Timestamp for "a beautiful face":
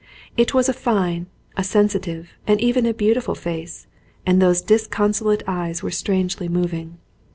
2.87-3.85